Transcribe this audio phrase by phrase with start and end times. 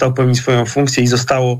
[0.00, 1.58] przestał pełnić swoją funkcję i zostało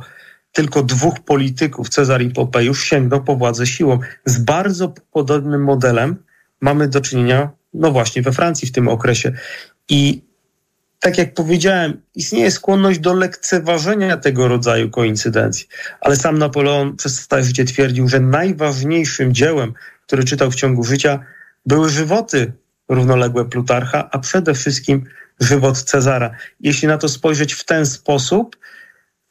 [0.53, 3.99] tylko dwóch polityków, Cezar i Popeusz, sięgnął po władzę siłą.
[4.25, 6.17] Z bardzo podobnym modelem
[6.61, 9.33] mamy do czynienia, no właśnie, we Francji w tym okresie.
[9.89, 10.23] I
[11.01, 15.67] tak jak powiedziałem, istnieje skłonność do lekceważenia tego rodzaju koincydencji.
[16.01, 19.75] Ale sam Napoleon przez całe życie twierdził, że najważniejszym dziełem,
[20.07, 21.21] które czytał w ciągu życia,
[21.67, 22.53] były żywoty
[22.89, 25.05] równoległe Plutarcha, a przede wszystkim
[25.41, 26.31] żywot Cezara.
[26.61, 28.57] Jeśli na to spojrzeć w ten sposób,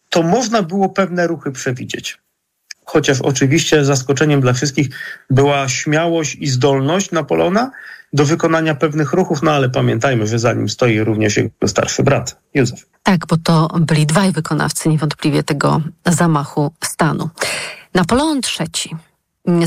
[0.10, 2.18] to można było pewne ruchy przewidzieć.
[2.86, 4.90] Chociaż oczywiście zaskoczeniem dla wszystkich
[5.30, 7.72] była śmiałość i zdolność Napoleona
[8.14, 12.42] do wykonania pewnych ruchów, no ale pamiętajmy, że za nim stoi również jego starszy brat,
[12.54, 12.86] Józef.
[13.04, 17.30] Tak, bo to byli dwaj wykonawcy niewątpliwie tego zamachu stanu.
[17.94, 18.96] Napoleon III.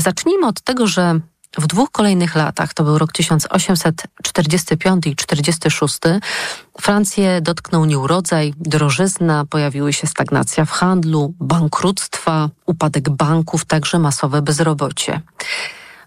[0.01, 1.19] Zacznijmy od tego, że
[1.57, 5.99] w dwóch kolejnych latach, to był rok 1845 i 46,
[6.81, 15.21] Francję dotknął nieurodzaj, drożyzna, pojawiły się stagnacja w handlu, bankructwa, upadek banków, także masowe bezrobocie.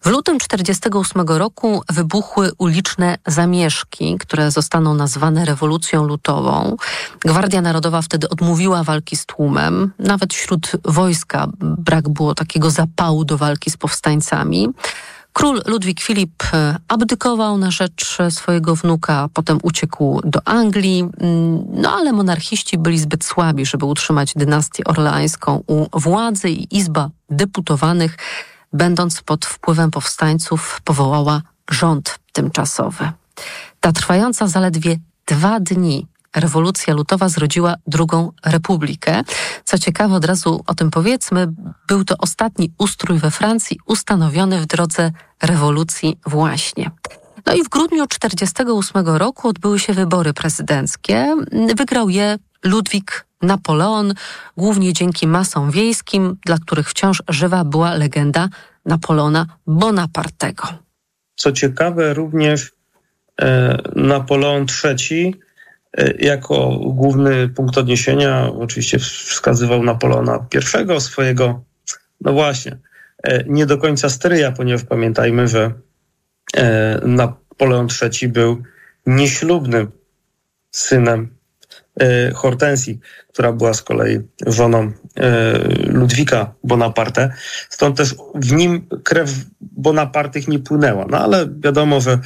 [0.02, 6.76] W lutym 1948 roku wybuchły uliczne zamieszki, które zostaną nazwane rewolucją lutową.
[7.20, 9.92] Gwardia Narodowa wtedy odmówiła walki z tłumem.
[9.98, 14.68] Nawet wśród wojska brak było takiego zapału do walki z powstańcami.
[15.36, 21.92] Król Ludwik Filip e, abdykował na rzecz swojego wnuka, potem uciekł do Anglii, mm, no
[21.92, 28.16] ale monarchiści byli zbyt słabi, żeby utrzymać dynastię orleańską u władzy i Izba Deputowanych,
[28.72, 33.12] będąc pod wpływem powstańców, powołała rząd tymczasowy.
[33.80, 39.22] Ta trwająca zaledwie dwa dni rewolucja lutowa zrodziła drugą republikę.
[39.64, 41.46] Co ciekawe, od razu o tym powiedzmy,
[41.88, 45.10] był to ostatni ustrój we Francji ustanowiony w drodze
[45.42, 46.90] rewolucji właśnie.
[47.46, 51.36] No i w grudniu 1948 roku odbyły się wybory prezydenckie.
[51.76, 54.14] Wygrał je Ludwik Napoleon,
[54.56, 58.48] głównie dzięki masom wiejskim, dla których wciąż żywa była legenda
[58.84, 60.68] Napoleona Bonapartego.
[61.36, 62.72] Co ciekawe, również
[63.40, 65.34] e, Napoleon III
[66.18, 70.46] jako główny punkt odniesienia oczywiście wskazywał Napoleona
[70.96, 71.64] I, swojego,
[72.20, 72.78] no właśnie,
[73.22, 75.72] e, nie do końca stryja, ponieważ pamiętajmy, że
[76.56, 78.62] e, Napoleon III był
[79.06, 79.90] nieślubnym
[80.70, 81.35] synem E,
[82.34, 83.00] Hortensji,
[83.32, 87.32] która była z kolei żoną e, Ludwika Bonaparte.
[87.70, 89.30] Stąd też w nim krew
[89.60, 91.06] Bonapartych nie płynęła.
[91.10, 92.18] No ale wiadomo, że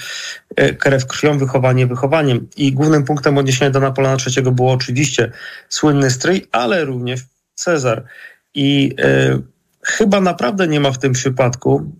[0.56, 2.48] e, krew krwią, wychowanie wychowaniem.
[2.56, 5.32] I głównym punktem odniesienia do Napoleona III było oczywiście
[5.68, 7.20] słynny stryj, ale również
[7.54, 8.04] Cezar.
[8.54, 8.96] I
[9.82, 11.92] chyba naprawdę nie ma w tym przypadku,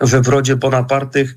[0.00, 1.34] że w rodzie Bonapartych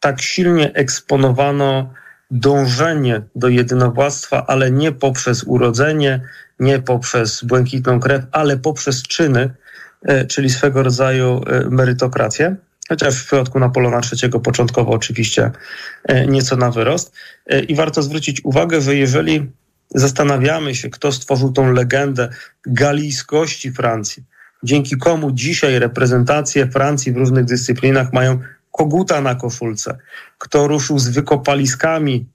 [0.00, 1.92] tak silnie eksponowano
[2.32, 6.20] dążenie do jedynowładztwa, ale nie poprzez urodzenie,
[6.60, 9.54] nie poprzez błękitną krew, ale poprzez czyny,
[10.02, 12.56] e, czyli swego rodzaju e, merytokrację.
[12.88, 15.50] Chociaż w przypadku Napoleona III początkowo oczywiście
[16.04, 17.14] e, nieco na wyrost.
[17.68, 19.50] I warto zwrócić uwagę, że jeżeli
[19.90, 22.28] zastanawiamy się, kto stworzył tą legendę
[22.66, 24.24] galijskości Francji,
[24.62, 28.38] dzięki komu dzisiaj reprezentacje Francji w różnych dyscyplinach mają
[28.72, 29.98] koguta na koszulce,
[30.38, 32.26] kto ruszył z wykopaliskami,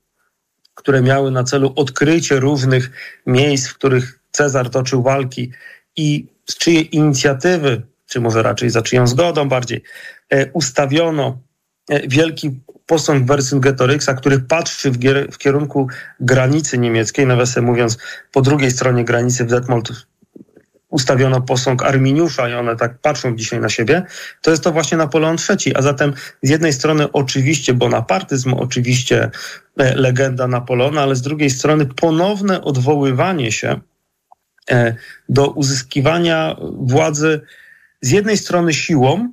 [0.75, 2.91] które miały na celu odkrycie różnych
[3.25, 5.51] miejsc, w których Cezar toczył walki
[5.95, 9.83] i z czyjej inicjatywy, czy może raczej za czyją zgodą bardziej,
[10.29, 11.39] e, ustawiono
[11.89, 14.97] e, wielki posąg Vercingetorix'a, który patrzy w,
[15.31, 15.87] w, kierunku
[16.19, 17.97] granicy niemieckiej, nawiasem mówiąc,
[18.31, 20.07] po drugiej stronie granicy w Detmold
[20.97, 24.03] ustawiono posąg Arminiusza i one tak patrzą dzisiaj na siebie,
[24.41, 25.75] to jest to właśnie Napoleon III.
[25.75, 26.13] A zatem
[26.43, 29.29] z jednej strony oczywiście bonapartyzm, oczywiście
[29.77, 33.79] e, legenda Napoleona, ale z drugiej strony ponowne odwoływanie się
[34.71, 34.95] e,
[35.29, 37.41] do uzyskiwania władzy
[38.01, 39.31] z jednej strony siłą,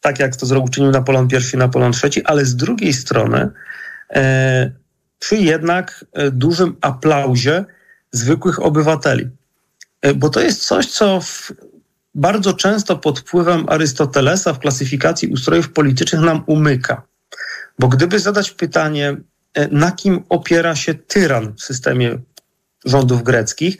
[0.00, 3.50] tak jak to uczynił Napoleon I i Napoleon III, ale z drugiej strony
[4.10, 4.72] e,
[5.18, 7.64] przy jednak dużym aplauzie
[8.12, 9.38] zwykłych obywateli.
[10.02, 11.52] E, bo to jest coś, co w,
[12.14, 17.02] bardzo często pod wpływem Arystotelesa w klasyfikacji ustrojów politycznych nam umyka.
[17.78, 19.16] Bo gdyby zadać pytanie,
[19.54, 22.18] e, na kim opiera się tyran w systemie
[22.84, 23.78] rządów greckich,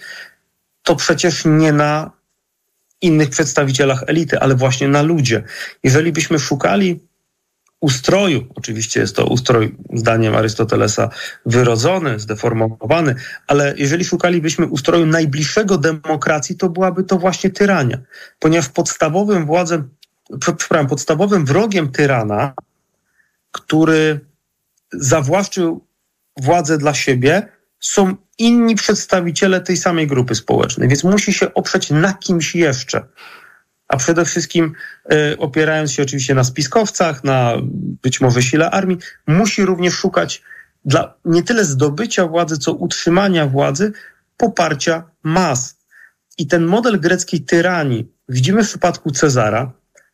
[0.83, 2.11] to przecież nie na
[3.01, 5.43] innych przedstawicielach elity, ale właśnie na ludzie.
[5.85, 7.01] Jeżeli byśmy szukali
[7.81, 11.11] ustroju, oczywiście jest to ustrój, zdaniem Arystotelesa,
[11.47, 13.15] wyrodzony, zdeformowany,
[13.47, 17.99] ale jeżeli szukalibyśmy ustroju najbliższego demokracji, to byłaby to właśnie tyrania,
[18.39, 19.91] ponieważ podstawowym władzem,
[20.41, 22.53] przepraszam, podstawowym wrogiem tyrana,
[23.53, 24.21] który
[24.93, 25.87] zawłaszczył
[26.37, 27.49] władzę dla siebie,
[27.81, 33.05] są inni przedstawiciele tej samej grupy społecznej, więc musi się oprzeć na kimś jeszcze.
[33.89, 34.73] A przede wszystkim,
[35.13, 37.53] y, opierając się oczywiście na spiskowcach, na
[38.03, 40.43] być może sile armii, musi również szukać
[40.85, 43.93] dla nie tyle zdobycia władzy, co utrzymania władzy,
[44.37, 45.79] poparcia mas.
[46.39, 49.73] I ten model greckiej tyranii widzimy w przypadku Cezara.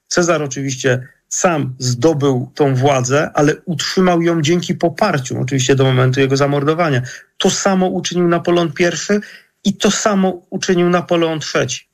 [0.08, 6.36] Cezar oczywiście sam zdobył tą władzę, ale utrzymał ją dzięki poparciu, oczywiście do momentu jego
[6.36, 7.02] zamordowania.
[7.38, 9.20] To samo uczynił Napoleon I
[9.64, 11.93] i to samo uczynił Napoleon III.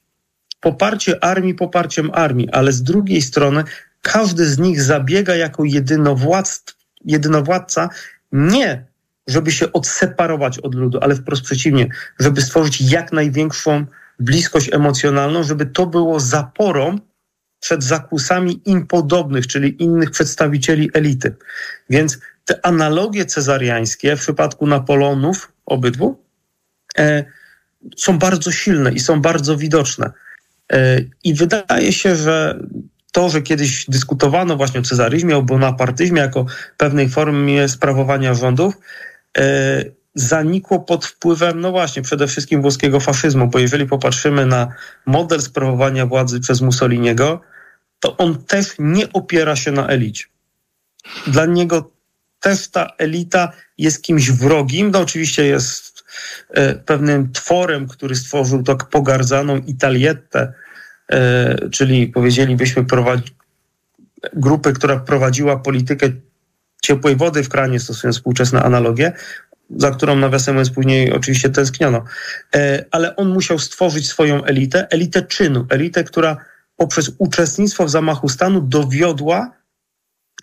[0.61, 3.65] Poparcie armii poparciem armii, ale z drugiej strony
[4.03, 5.63] każdy z nich zabiega jako
[7.05, 7.89] jedynowładca
[8.33, 8.91] nie
[9.31, 13.87] żeby się odseparować od ludu, ale wprost przeciwnie, żeby stworzyć jak największą
[14.19, 16.99] bliskość emocjonalną, żeby to było zaporą
[17.61, 21.35] przed zakusami im podobnych, czyli innych przedstawicieli elity.
[21.91, 26.25] Więc te analogie cezariańskie w przypadku Napoleonów, obydwu,
[26.99, 27.25] e,
[27.97, 30.11] są bardzo silne i są bardzo widoczne.
[30.71, 32.61] E, I wydaje się, że
[33.13, 36.47] to, że kiedyś dyskutowano właśnie o cezaryzmie, o bonapartyzmie jako
[36.77, 38.75] pewnej formie sprawowania rządów,
[39.39, 39.85] e,
[40.15, 44.69] zanikło pod wpływem, no właśnie, przede wszystkim włoskiego faszyzmu, bo jeżeli popatrzymy na
[45.07, 47.41] model sprawowania władzy przez Mussoliniego,
[48.01, 50.25] to on też nie opiera się na elicie.
[51.27, 51.91] Dla niego
[52.41, 56.00] też ta elita jest kimś wrogim, no oczywiście jest
[56.87, 60.53] pewnym tworem, który stworzył tak pogardzaną Italietę,
[61.13, 63.35] e, czyli powiedzielibyśmy prowadzi,
[64.33, 66.09] grupę, która prowadziła politykę
[66.83, 69.13] ciepłej wody w kranie, stosując współczesne analogie,
[69.77, 72.05] za którą nawiasem mówiąc później oczywiście tęskniono.
[72.55, 76.37] E, ale on musiał stworzyć swoją elitę, elitę czynu, elitę, która
[76.77, 79.60] poprzez uczestnictwo w zamachu stanu dowiodła,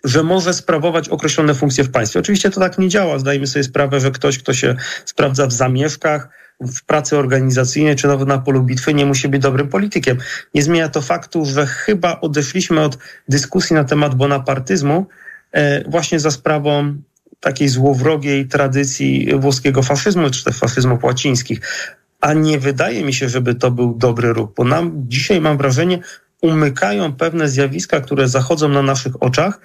[0.04, 2.20] że może sprawować określone funkcje w państwie.
[2.20, 3.18] Oczywiście to tak nie działa.
[3.18, 6.28] Zdajmy sobie sprawę, że ktoś, kto się sprawdza w zamieszkach,
[6.60, 10.18] w pracy organizacyjnej czy nawet na polu bitwy, nie musi być dobrym politykiem.
[10.54, 12.98] Nie zmienia to faktu, że chyba odeszliśmy od
[13.28, 15.06] dyskusji na temat bonapartyzmu
[15.52, 16.96] e, właśnie za sprawą
[17.40, 21.60] takiej złowrogiej tradycji włoskiego faszyzmu, czy też faszyzmów łacińskich.
[22.20, 25.98] A nie wydaje mi się, żeby to był dobry ruch, bo nam dzisiaj mam wrażenie,
[26.42, 29.60] umykają pewne zjawiska, które zachodzą na naszych oczach,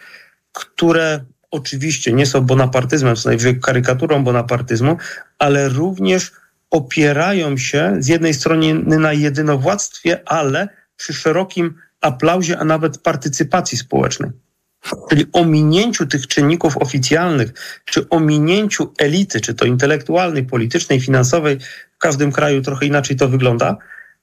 [0.54, 4.98] które oczywiście nie są bonapartyzmem, co najwyżej karykaturą bonapartyzmu,
[5.40, 6.32] ale również
[6.72, 14.32] opierają się z jednej strony na jedynowładztwie, ale przy szerokim aplauzie, a nawet partycypacji społecznej.
[15.10, 17.54] Czyli ominięciu tych czynników oficjalnych,
[17.86, 21.60] czy ominięciu elity, czy to intelektualnej, politycznej, finansowej,
[21.96, 23.78] w każdym kraju trochę inaczej to wygląda,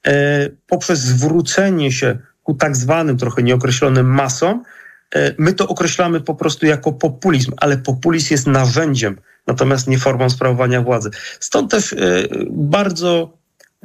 [0.07, 4.63] e, poprzez zwrócenie się ku tak zwanym, trochę nieokreślonym masom,
[5.39, 10.83] my to określamy po prostu jako populizm, ale populizm jest narzędziem, natomiast nie formą sprawowania
[10.83, 11.11] władzy.
[11.41, 11.97] Stąd też e,
[12.51, 13.39] bardzo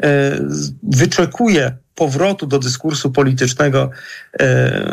[0.04, 0.40] e,
[0.84, 3.90] wyczekuję powrotu do dyskursu politycznego,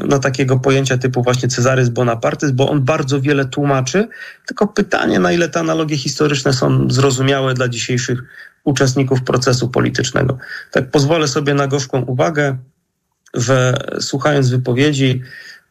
[0.08, 4.08] no takiego pojęcia typu właśnie Cezaryzm Bonapartyzm, bo on bardzo wiele tłumaczy,
[4.46, 8.22] tylko pytanie, na ile te analogie historyczne są zrozumiałe dla dzisiejszych
[8.64, 10.38] uczestników procesu politycznego.
[10.70, 12.56] Tak pozwolę sobie na gorzką uwagę
[13.34, 15.22] że słuchając wypowiedzi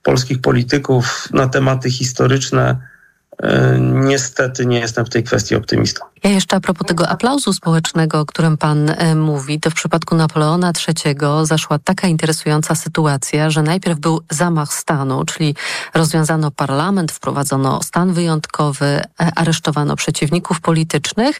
[0.03, 2.77] polskich polityków na tematy historyczne,
[3.43, 6.05] e, niestety nie jestem w tej kwestii optymistą.
[6.23, 10.15] Ja jeszcze a propos tego aplauzu społecznego, o którym pan e, mówi, to w przypadku
[10.15, 15.55] Napoleona III zaszła taka interesująca sytuacja, że najpierw był zamach stanu, czyli
[15.93, 19.01] rozwiązano parlament, wprowadzono stan wyjątkowy, e,
[19.35, 21.37] aresztowano przeciwników politycznych,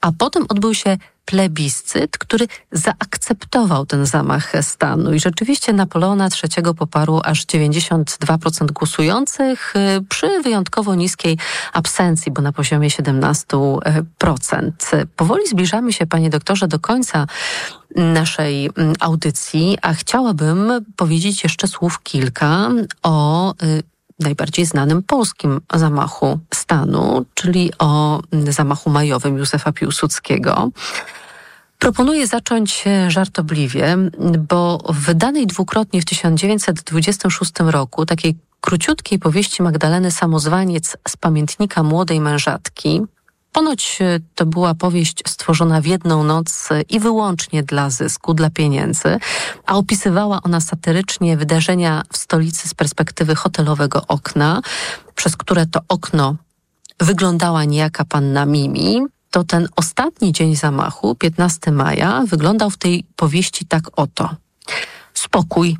[0.00, 5.14] a potem odbył się plebiscyt, który zaakceptował ten zamach stanu.
[5.14, 11.38] I rzeczywiście Napoleona III poparło aż 92% głosujących y, przy wyjątkowo niskiej
[11.72, 14.72] absencji, bo na poziomie 17%.
[15.16, 17.26] Powoli zbliżamy się, panie doktorze, do końca
[17.96, 22.68] naszej mm, audycji, a chciałabym powiedzieć jeszcze słów kilka
[23.02, 23.82] o y,
[24.22, 30.70] najbardziej znanym polskim zamachu stanu, czyli o zamachu majowym Józefa Piłsudskiego.
[31.78, 33.96] Proponuję zacząć żartobliwie,
[34.48, 42.20] bo w wydanej dwukrotnie w 1926 roku takiej króciutkiej powieści Magdaleny Samozwaniec z pamiętnika młodej
[42.20, 43.02] mężatki,
[43.52, 49.18] Ponoć e, to była powieść stworzona w jedną noc i wyłącznie dla zysku, dla pieniędzy,
[49.66, 54.62] a opisywała ona satyrycznie wydarzenia w stolicy z perspektywy hotelowego okna,
[55.14, 56.36] przez które to okno
[57.00, 63.66] wyglądała niejaka panna Mimi, to ten ostatni dzień zamachu, 15 maja, wyglądał w tej powieści
[63.66, 64.36] tak oto.
[65.14, 65.76] Spokój,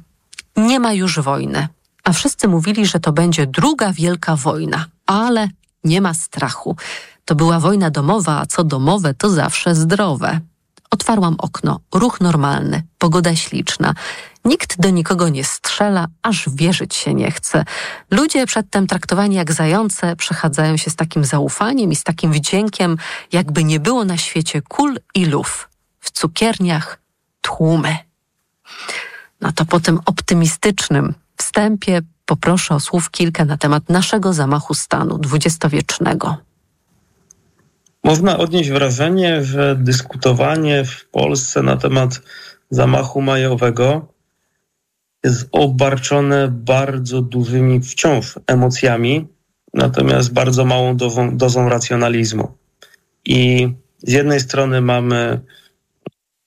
[0.56, 1.68] nie ma już wojny.
[2.04, 5.48] A wszyscy mówili, że to będzie druga wielka wojna, ale
[5.84, 6.76] nie ma strachu.
[7.24, 10.40] To była wojna domowa, a co domowe, to zawsze zdrowe.
[10.90, 13.94] Otwarłam okno, ruch normalny, pogoda śliczna.
[14.44, 17.64] Nikt do nikogo nie strzela, aż wierzyć się nie chce.
[18.10, 22.96] Ludzie przedtem traktowani jak zające przechadzają się z takim zaufaniem i z takim wdziękiem,
[23.32, 25.68] jakby nie było na świecie kul i luf.
[26.00, 26.98] W cukierniach
[27.40, 27.96] tłumy.
[29.40, 35.18] No to po tym optymistycznym wstępie poproszę o słów kilka na temat naszego zamachu stanu
[35.18, 36.36] dwudziestowiecznego.
[38.04, 42.20] Można odnieść wrażenie, że dyskutowanie w Polsce na temat
[42.70, 44.12] zamachu majowego
[45.24, 49.28] jest obarczone bardzo dużymi wciąż emocjami,
[49.74, 52.52] natomiast bardzo małą dozą, dozą racjonalizmu.
[53.24, 53.68] I
[53.98, 55.40] z jednej strony mamy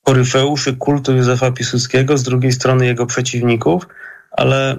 [0.03, 3.87] koryfeuszy kultu Józefa Piłsudskiego, z drugiej strony jego przeciwników,
[4.31, 4.77] ale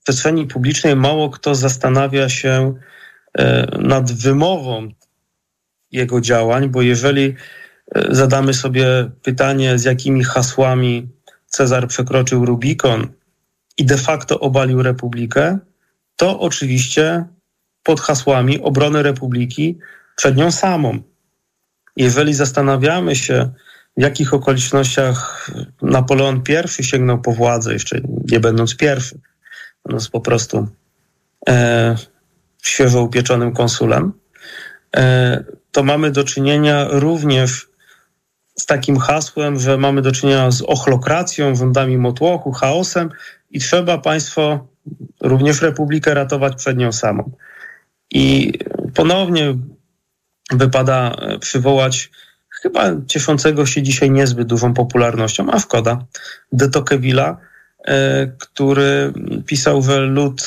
[0.00, 2.74] w przestrzeni publicznej mało kto zastanawia się
[3.38, 4.88] e, nad wymową
[5.92, 7.34] jego działań, bo jeżeli
[7.94, 11.08] e, zadamy sobie pytanie, z jakimi hasłami
[11.46, 13.08] Cezar przekroczył Rubikon
[13.78, 15.58] i de facto obalił republikę,
[16.16, 17.24] to oczywiście
[17.82, 19.78] pod hasłami obrony republiki
[20.16, 20.98] przed nią samą.
[21.96, 23.50] Jeżeli zastanawiamy się,
[23.96, 25.50] w jakich okolicznościach
[25.82, 26.42] Napoleon
[26.78, 29.20] I sięgnął po władzę, jeszcze nie będąc pierwszy,
[29.84, 30.68] będąc po prostu
[31.48, 31.96] e,
[32.62, 34.12] świeżo upieczonym konsulem,
[34.96, 37.68] e, to mamy do czynienia również
[38.58, 43.10] z takim hasłem, że mamy do czynienia z ochlokracją, rządami motłochu, chaosem
[43.50, 44.68] i trzeba państwo,
[45.20, 47.30] również Republikę ratować przed nią samą.
[48.10, 48.52] I
[48.94, 49.54] ponownie
[50.50, 52.10] wypada przywołać
[52.62, 56.06] chyba cieszącego się dzisiaj niezbyt dużą popularnością, a szkoda,
[56.52, 57.36] de Tocqueville'a,
[57.84, 59.12] e, który
[59.46, 60.42] pisał, że lud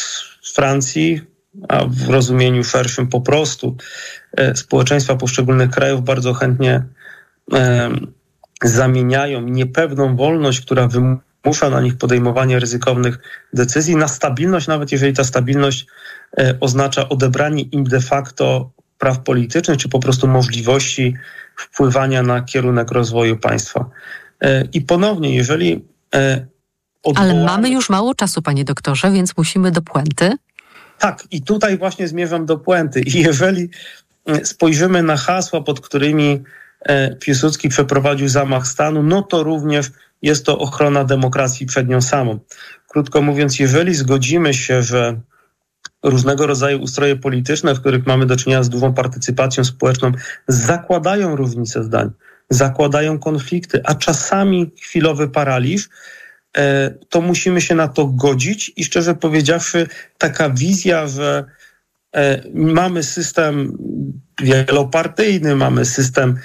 [0.54, 1.22] Francji,
[1.70, 4.23] a w rozumieniu szerszym po prostu e,
[4.56, 6.84] społeczeństwa poszczególnych krajów bardzo chętnie
[7.54, 7.90] e,
[8.64, 13.20] zamieniają niepewną wolność, która wymusza na nich podejmowanie ryzykownych
[13.54, 15.86] decyzji, na stabilność, nawet jeżeli ta stabilność
[16.60, 18.72] oznacza odebranie im de facto
[19.04, 21.16] praw politycznych, czy po prostu możliwości
[21.56, 23.90] wpływania na kierunek rozwoju państwa.
[24.42, 25.86] E, I ponownie, jeżeli.
[26.16, 26.46] E,
[27.04, 27.34] odwołamy...
[27.34, 30.32] Ale mamy już mało czasu, panie doktorze, więc musimy do puenty.
[31.00, 33.02] Tak, i tutaj właśnie zmierzam do puenty.
[33.02, 33.68] I jeżeli e,
[34.44, 36.44] spojrzymy na hasła, pod którymi
[37.20, 42.40] Piłsudski przeprowadził zamach stanu, no to również jest to ochrona demokracji przed nią samą.
[42.88, 45.20] Krótko mówiąc, jeżeli zgodzimy się, że
[46.04, 50.12] różnego rodzaju ustroje polityczne, w których mamy do czynienia z dużą partycypacją społeczną,
[50.48, 52.12] zakładają różnice zdań,
[52.50, 55.90] zakładają konflikty, a czasami chwilowy paraliż,
[56.58, 59.88] e, to musimy się na to godzić i szczerze powiedziawszy,
[60.18, 61.63] taka wizja, że e,
[62.54, 63.78] mamy system
[64.42, 66.36] wielopartyjny, mamy system,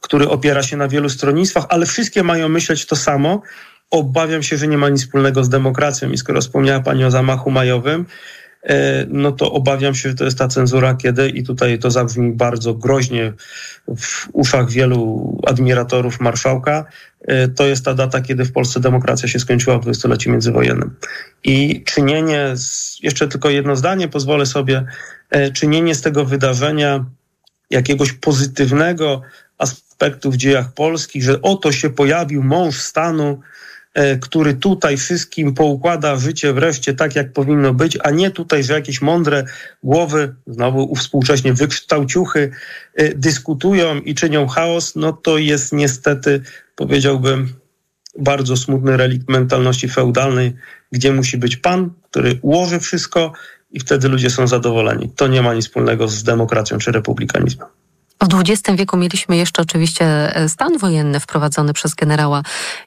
[0.00, 3.42] który opiera się na wielu stronnictwach, ale wszystkie mają myśleć to samo.
[3.90, 6.10] Obawiam się, że nie ma nic wspólnego z demokracją.
[6.10, 8.43] I skoro wspomniała Pani o zamachu majowym, E,
[9.08, 12.74] no to obawiam się, że to jest ta cenzura kiedy i tutaj to zabrzmi bardzo
[12.74, 13.32] groźnie
[13.96, 16.84] w uszach wielu admiratorów marszałka.
[17.20, 20.96] E, to jest ta data, kiedy w Polsce demokracja się skończyła w dwudziestoleciu międzywojennym.
[21.44, 24.84] I czynienie, z, jeszcze tylko jedno zdanie pozwolę sobie,
[25.30, 27.04] e, czynienie z tego wydarzenia
[27.70, 29.22] jakiegoś pozytywnego
[29.58, 33.73] aspektu w dziejach polskich, że oto się pojawił mąż stanu, E,
[34.20, 39.02] który tutaj wszystkim poukłada życie wreszcie tak, jak powinno być, a nie tutaj, że jakieś
[39.02, 39.44] mądre
[39.82, 42.50] głowy, znowu współcześnie wykształciuchy,
[42.94, 46.42] e, dyskutują i czynią chaos, no to jest niestety,
[46.76, 47.54] powiedziałbym,
[48.18, 50.56] bardzo smutny relikt mentalności feudalnej,
[50.92, 53.32] gdzie musi być pan, który ułoży wszystko
[53.70, 55.10] i wtedy ludzie są zadowoleni.
[55.16, 57.68] To nie ma nic wspólnego z demokracją czy republikanizmem.
[58.24, 62.42] W XX wieku mieliśmy jeszcze oczywiście e, stan wojenny wprowadzony przez generała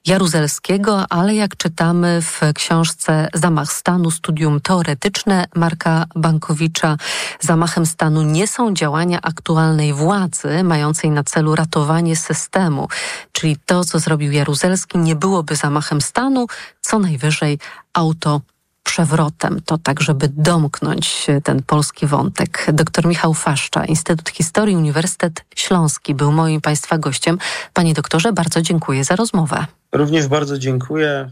[0.05, 6.97] Jaruzelskiego, ale jak czytamy w książce Zamach stanu, studium teoretyczne Marka Bankowicza,
[7.39, 12.87] zamachem stanu nie są działania aktualnej władzy mającej na celu ratowanie systemu.
[13.31, 16.47] Czyli to, co zrobił Jaruzelski, nie byłoby zamachem stanu,
[16.81, 17.59] co najwyżej
[17.93, 18.41] auto
[18.87, 19.61] przewrotem.
[19.65, 22.65] To tak, żeby domknąć ten polski wątek.
[22.73, 27.37] Dr Michał Faszcza, Instytut Historii Uniwersytet Śląski był moim Państwa gościem.
[27.73, 29.65] Panie doktorze, bardzo dziękuję za rozmowę.
[29.91, 31.31] Również bardzo dziękuję.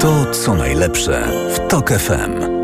[0.00, 2.60] To co najlepsze w TOK FM.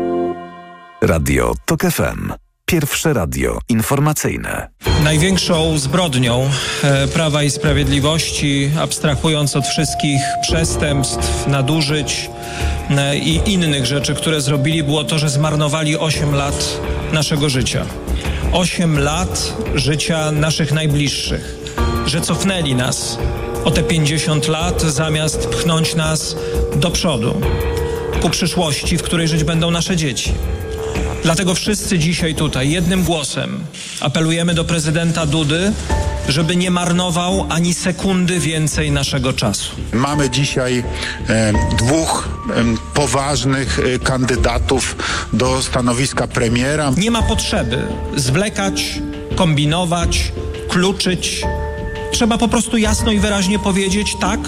[1.01, 2.46] Radio TOK FM.
[2.69, 4.67] Pierwsze radio informacyjne.
[5.03, 6.49] Największą zbrodnią
[6.83, 12.29] e, Prawa i Sprawiedliwości, abstrahując od wszystkich przestępstw, nadużyć
[12.89, 16.79] e, i innych rzeczy, które zrobili, było to, że zmarnowali 8 lat
[17.13, 17.85] naszego życia.
[18.51, 21.55] 8 lat życia naszych najbliższych,
[22.05, 23.17] że cofnęli nas
[23.65, 26.35] o te 50 lat, zamiast pchnąć nas
[26.75, 27.41] do przodu,
[28.21, 30.33] ku przyszłości, w której żyć będą nasze dzieci.
[31.23, 33.59] Dlatego wszyscy dzisiaj tutaj jednym głosem
[34.01, 35.71] apelujemy do prezydenta Dudy,
[36.27, 39.71] żeby nie marnował ani sekundy więcej naszego czasu.
[39.93, 40.83] Mamy dzisiaj
[41.29, 42.63] e, dwóch e,
[42.93, 44.95] poważnych e, kandydatów
[45.33, 46.91] do stanowiska premiera.
[46.97, 48.99] Nie ma potrzeby zwlekać,
[49.35, 50.31] kombinować,
[50.69, 51.41] kluczyć.
[52.11, 54.39] Trzeba po prostu jasno i wyraźnie powiedzieć tak.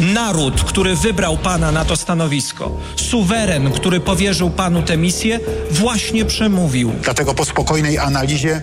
[0.00, 6.92] Naród, który wybrał pana na to stanowisko, suweren, który powierzył panu tę misję, właśnie przemówił.
[7.02, 8.60] Dlatego po spokojnej analizie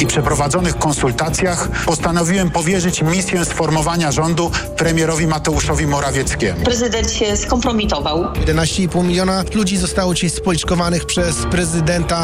[0.00, 6.64] i przeprowadzonych konsultacjach postanowiłem powierzyć misję sformowania rządu premierowi Mateuszowi Morawieckiemu.
[6.64, 8.24] Prezydent się skompromitował.
[8.24, 12.20] 11,5 miliona ludzi zostało dzisiaj spoliczkowanych przez prezydenta.